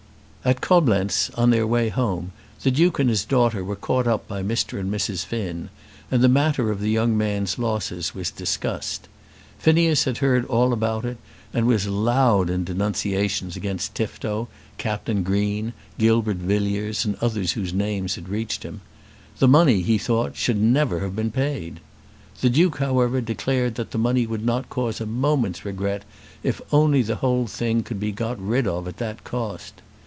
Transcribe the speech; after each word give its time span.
At 0.43 0.59
Coblenz, 0.59 1.29
on 1.35 1.51
their 1.51 1.67
way 1.67 1.89
home, 1.89 2.31
the 2.63 2.71
Duke 2.71 2.97
and 2.97 3.07
his 3.11 3.25
daughter 3.25 3.63
were 3.63 3.75
caught 3.75 4.07
up 4.07 4.27
by 4.27 4.41
Mr. 4.41 4.79
and 4.79 4.91
Mrs. 4.91 5.23
Finn, 5.23 5.69
and 6.09 6.23
the 6.23 6.27
matter 6.27 6.71
of 6.71 6.81
the 6.81 6.89
young 6.89 7.15
man's 7.15 7.59
losses 7.59 8.15
was 8.15 8.31
discussed. 8.31 9.07
Phineas 9.59 10.05
had 10.05 10.17
heard 10.17 10.45
all 10.47 10.73
about 10.73 11.05
it, 11.05 11.17
and 11.53 11.67
was 11.67 11.85
loud 11.87 12.49
in 12.49 12.63
denunciations 12.63 13.55
against 13.55 13.93
Tifto, 13.93 14.47
Captain 14.79 15.21
Green, 15.21 15.73
Gilbert 15.99 16.37
Villiers, 16.37 17.05
and 17.05 17.15
others 17.21 17.51
whose 17.51 17.71
names 17.71 18.15
had 18.15 18.27
reached 18.27 18.63
him. 18.63 18.81
The 19.37 19.47
money, 19.47 19.81
he 19.81 19.99
thought, 19.99 20.35
should 20.35 20.59
never 20.59 21.01
have 21.01 21.15
been 21.15 21.29
paid. 21.29 21.81
The 22.39 22.49
Duke 22.49 22.79
however 22.79 23.21
declared 23.21 23.75
that 23.75 23.91
the 23.91 23.99
money 23.99 24.25
would 24.25 24.43
not 24.43 24.71
cause 24.71 24.99
a 24.99 25.05
moment's 25.05 25.63
regret, 25.63 26.01
if 26.41 26.59
only 26.71 27.03
the 27.03 27.17
whole 27.17 27.45
thing 27.45 27.83
could 27.83 27.99
be 27.99 28.11
got 28.11 28.39
rid 28.43 28.65
of 28.65 28.87
at 28.87 28.97
that 28.97 29.23
cost. 29.23 29.83